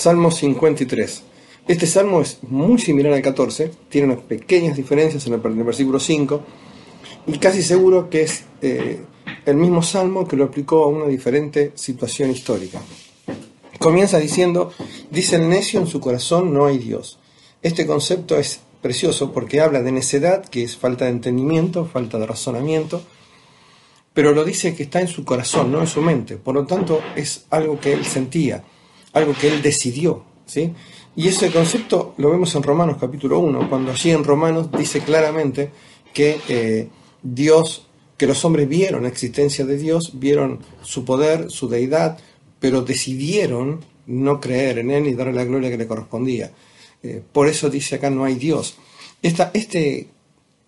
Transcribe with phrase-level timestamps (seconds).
[0.00, 1.22] Salmo 53.
[1.68, 6.42] Este salmo es muy similar al 14, tiene unas pequeñas diferencias en el, versículo 5
[7.26, 9.02] y casi seguro que es eh,
[9.44, 12.80] el mismo salmo que lo aplicó a una diferente situación histórica.
[13.78, 14.72] Comienza diciendo,
[15.10, 17.18] dice el necio en su corazón no hay Dios.
[17.60, 22.24] Este concepto es precioso porque habla de necedad, que es falta de entendimiento, falta de
[22.24, 23.02] razonamiento,
[24.14, 26.38] pero lo dice que está en su corazón, no en su mente.
[26.38, 28.64] Por lo tanto, es algo que él sentía,
[29.12, 30.24] algo que él decidió.
[30.46, 30.72] ¿sí?
[31.16, 35.70] Y ese concepto lo vemos en Romanos capítulo 1, cuando allí en Romanos dice claramente
[36.12, 36.88] que eh,
[37.22, 42.18] Dios, que los hombres vieron la existencia de Dios, vieron su poder, su deidad,
[42.58, 46.52] pero decidieron no creer en Él y darle la gloria que le correspondía.
[47.02, 48.76] Eh, por eso dice acá no hay Dios.
[49.22, 50.08] Esta este,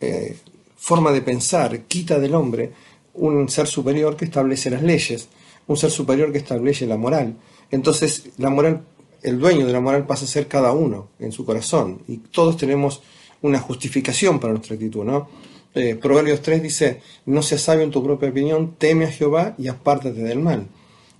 [0.00, 0.36] eh,
[0.76, 2.72] forma de pensar quita del hombre
[3.14, 5.28] un ser superior que establece las leyes,
[5.66, 7.36] un ser superior que establece la moral.
[7.72, 8.82] Entonces la moral,
[9.22, 12.56] el dueño de la moral pasa a ser cada uno en su corazón y todos
[12.56, 13.02] tenemos
[13.40, 15.28] una justificación para nuestra actitud, ¿no?
[15.74, 19.68] Eh, Proverbios 3 dice, no seas sabio en tu propia opinión, teme a Jehová y
[19.68, 20.68] apártate del mal.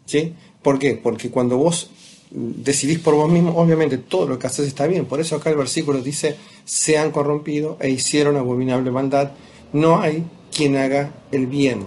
[0.04, 0.34] ¿Sí?
[0.62, 0.94] ¿Por qué?
[0.94, 1.90] Porque cuando vos
[2.30, 5.06] decidís por vos mismo, obviamente todo lo que haces está bien.
[5.06, 9.32] Por eso acá el versículo dice, se han corrompido e hicieron abominable maldad.
[9.72, 10.24] No hay
[10.54, 11.84] quien haga el bien.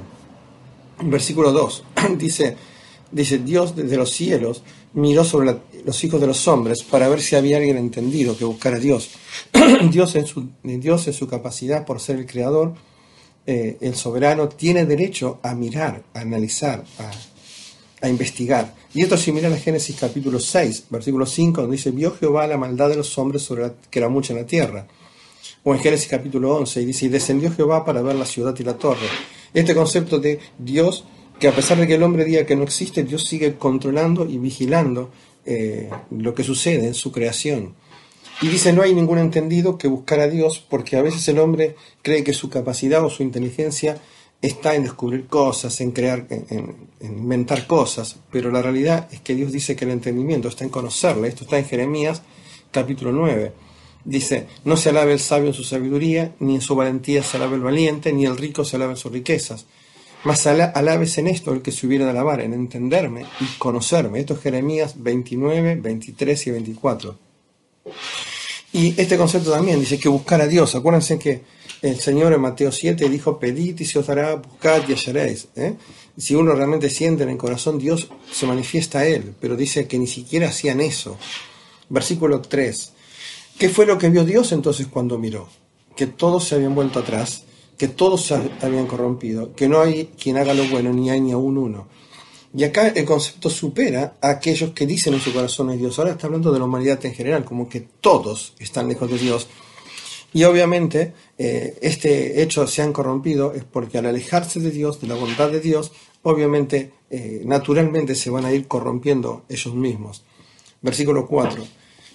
[1.03, 1.83] Versículo 2
[2.17, 2.57] dice,
[3.15, 4.61] dice, Dios desde los cielos
[4.93, 8.75] miró sobre los hijos de los hombres para ver si había alguien entendido que buscara
[8.75, 9.11] a Dios.
[9.91, 12.73] Dios, en su, Dios en su capacidad por ser el creador,
[13.45, 16.83] eh, el soberano, tiene derecho a mirar, a analizar,
[18.01, 18.75] a investigar.
[18.93, 22.57] Y esto es similar a Génesis capítulo 6, versículo 5, donde dice, vio Jehová la
[22.57, 24.87] maldad de los hombres sobre que era mucha en la tierra.
[25.63, 28.63] O en Génesis capítulo 11, y dice, y descendió Jehová para ver la ciudad y
[28.63, 29.07] la torre.
[29.53, 31.05] Este concepto de Dios,
[31.39, 34.37] que a pesar de que el hombre diga que no existe, Dios sigue controlando y
[34.37, 35.11] vigilando
[35.45, 37.75] eh, lo que sucede en su creación.
[38.41, 41.75] Y dice, no hay ningún entendido que buscar a Dios, porque a veces el hombre
[42.01, 43.97] cree que su capacidad o su inteligencia
[44.41, 49.51] está en descubrir cosas, en crear, en, inventar cosas, pero la realidad es que Dios
[49.51, 51.29] dice que el entendimiento está en conocerle.
[51.29, 52.21] Esto está en Jeremías
[52.71, 53.53] capítulo 9.
[54.03, 57.55] Dice, no se alabe el sabio en su sabiduría, ni en su valentía se alabe
[57.55, 59.65] el valiente, ni el rico se alabe en sus riquezas.
[60.25, 64.19] Mas alabes en esto el que se hubiera de alabar, en entenderme y conocerme.
[64.19, 67.17] Esto es Jeremías 29, 23 y 24.
[68.73, 70.73] Y este concepto también dice que buscar a Dios.
[70.73, 71.43] Acuérdense que
[71.81, 75.47] el Señor en Mateo 7 dijo, pedid y se os dará, buscad y hallaréis.
[75.55, 75.75] ¿eh?
[76.17, 79.99] Si uno realmente siente en el corazón, Dios se manifiesta a él, pero dice que
[79.99, 81.17] ni siquiera hacían eso.
[81.87, 82.93] Versículo 3.
[83.59, 85.47] ¿Qué fue lo que vio Dios entonces cuando miró?
[85.95, 87.43] Que todos se habían vuelto atrás,
[87.77, 91.31] que todos se habían corrompido, que no hay quien haga lo bueno, ni hay ni
[91.31, 91.87] aún uno.
[92.57, 95.99] Y acá el concepto supera a aquellos que dicen en su corazón es Dios.
[95.99, 99.47] Ahora está hablando de la humanidad en general, como que todos están lejos de Dios.
[100.31, 105.07] Y obviamente eh, este hecho se han corrompido es porque al alejarse de Dios, de
[105.07, 105.91] la voluntad de Dios,
[106.23, 110.23] obviamente, eh, naturalmente se van a ir corrompiendo ellos mismos.
[110.81, 111.63] Versículo 4.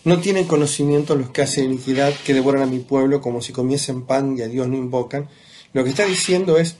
[0.04, 4.03] No tienen conocimiento los que hacen iniquidad, que devoran a mi pueblo como si comiesen
[4.03, 5.28] pan y a Dios no invocan.
[5.72, 6.76] Lo que está diciendo es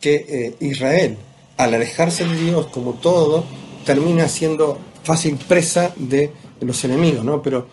[0.00, 1.16] que eh, Israel,
[1.56, 3.44] al alejarse de Dios, como todo,
[3.84, 7.42] termina siendo fácil presa de los enemigos, ¿no?
[7.42, 7.68] Pero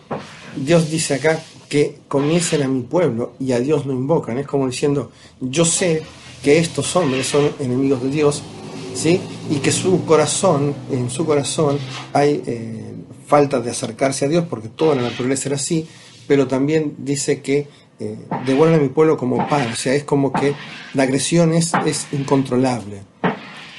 [0.56, 4.38] Dios dice acá que comiencen a mi pueblo y a Dios no invocan.
[4.38, 6.02] Es como diciendo, yo sé
[6.42, 8.42] que estos hombres son enemigos de Dios,
[8.94, 9.20] ¿sí?
[9.50, 11.78] Y que su corazón, en su corazón
[12.12, 12.94] hay eh,
[13.26, 15.86] falta de acercarse a Dios, porque toda la naturaleza era así,
[16.26, 17.68] pero también dice que
[18.02, 20.54] eh, devuelven a mi pueblo como pan, o sea, es como que
[20.94, 23.02] la agresión es, es incontrolable.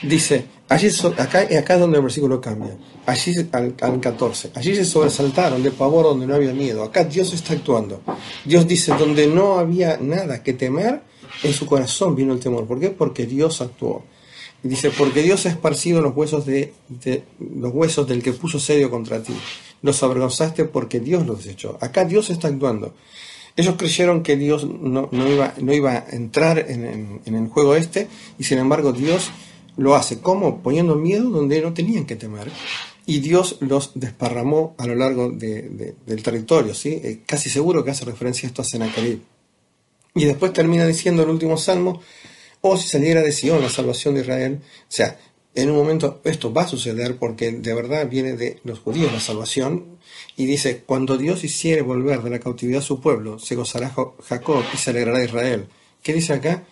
[0.01, 5.63] Dice, allí acá, acá es donde el versículo cambia, allí al, 14, allí se sobresaltaron
[5.63, 8.01] de pavor donde no había miedo, acá Dios está actuando.
[8.45, 11.01] Dios dice, donde no había nada que temer,
[11.43, 12.65] en su corazón vino el temor.
[12.65, 12.89] ¿Por qué?
[12.89, 14.03] Porque Dios actuó.
[14.61, 16.73] Dice, porque Dios ha esparcido los huesos, de,
[17.39, 19.33] los huesos del que puso serio contra ti.
[19.81, 21.77] Los avergonzaste porque Dios los desechó.
[21.81, 22.93] Acá Dios está actuando.
[23.55, 28.07] Ellos creyeron que Dios no, iba, no iba, a entrar en, el juego este
[28.39, 29.29] y sin embargo Dios
[29.77, 30.19] lo hace.
[30.19, 30.61] ¿Cómo?
[30.61, 32.51] Poniendo miedo donde no tenían que temer.
[33.05, 36.73] Y Dios los desparramó a lo largo del territorio.
[36.73, 36.99] ¿sí?
[37.03, 39.21] Eh, casi seguro que hace referencia a esto a Sennacherib.
[40.15, 42.01] Y después termina diciendo el último salmo,
[42.61, 44.59] o oh, si saliera de Sion la salvación de Israel.
[44.63, 45.17] O sea,
[45.55, 49.19] en un momento esto va a suceder porque de verdad viene de los judíos la
[49.19, 49.97] salvación.
[50.35, 53.93] Y dice, cuando Dios hiciere volver de la cautividad a su pueblo, se gozará
[54.27, 55.67] Jacob y se alegrará Israel.
[56.01, 56.63] ¿Qué dice acá?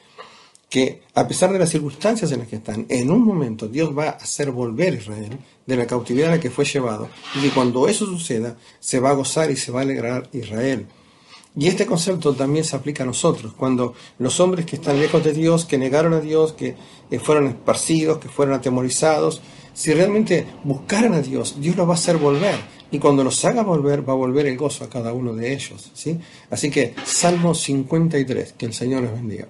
[0.71, 4.05] que a pesar de las circunstancias en las que están, en un momento Dios va
[4.05, 7.49] a hacer volver a Israel de la cautividad a la que fue llevado, y que
[7.49, 10.87] cuando eso suceda, se va a gozar y se va a alegrar Israel.
[11.55, 15.33] Y este concepto también se aplica a nosotros, cuando los hombres que están lejos de
[15.33, 16.75] Dios, que negaron a Dios, que
[17.09, 19.41] eh, fueron esparcidos, que fueron atemorizados,
[19.73, 22.55] si realmente buscaran a Dios, Dios los va a hacer volver.
[22.89, 25.91] Y cuando los haga volver, va a volver el gozo a cada uno de ellos.
[25.93, 26.19] ¿sí?
[26.49, 29.47] Así que, Salmo 53, que el Señor les bendiga.